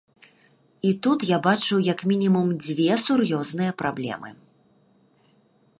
[0.91, 4.29] І тут я бачу як мінімум дзве сур'ёзныя праблемы.